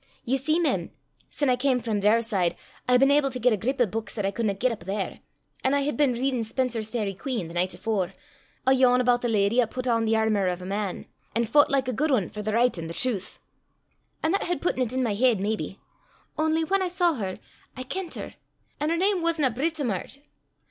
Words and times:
Ye 0.25 0.35
see, 0.37 0.59
mem, 0.59 0.89
sin 1.29 1.47
I 1.51 1.55
cam 1.55 1.79
frae 1.79 1.99
Daurside, 1.99 2.55
I 2.89 2.93
hae 2.93 2.97
been 2.97 3.11
able 3.11 3.29
to 3.29 3.37
get 3.37 3.53
a 3.53 3.55
grip 3.55 3.79
o' 3.79 3.85
buiks 3.85 4.17
'at 4.17 4.25
I 4.25 4.31
cudna 4.31 4.55
get 4.55 4.71
up 4.71 4.85
there; 4.85 5.19
an' 5.63 5.75
I 5.75 5.81
hed 5.81 5.95
been 5.95 6.13
readin' 6.13 6.43
Spenser's 6.43 6.89
Fairy 6.89 7.13
Queen 7.13 7.47
the 7.47 7.53
nicht 7.53 7.75
afore, 7.75 8.11
a' 8.65 8.73
yon 8.73 8.99
aboot 8.99 9.21
the 9.21 9.29
lady 9.29 9.61
'at 9.61 9.69
pat 9.69 9.85
on 9.87 10.05
the 10.05 10.15
airmour 10.15 10.47
o' 10.49 10.53
a 10.53 10.65
man, 10.65 11.05
an' 11.35 11.45
foucht 11.45 11.69
like 11.69 11.87
a 11.87 11.93
guid 11.93 12.11
ane 12.11 12.29
for 12.31 12.41
the 12.41 12.51
richt 12.51 12.79
an' 12.79 12.87
the 12.87 12.95
trowth 12.95 13.39
an' 14.23 14.31
that 14.31 14.41
hed 14.45 14.59
putten 14.59 14.83
't 14.87 14.95
i' 14.97 15.03
my 15.03 15.13
heid 15.13 15.39
maybe; 15.39 15.79
only 16.35 16.63
whan 16.63 16.81
I 16.81 16.87
saw 16.87 17.13
her, 17.13 17.37
I 17.77 17.83
kent 17.83 18.15
her, 18.15 18.33
an' 18.79 18.89
her 18.89 18.97
name 18.97 19.21
wasna 19.21 19.51
Britomart. 19.51 20.17